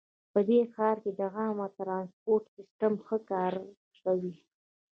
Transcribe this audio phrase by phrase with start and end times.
[0.31, 3.53] په دې ښار کې د عامه ترانسپورټ سیسټم ښه کار
[4.03, 4.35] کوي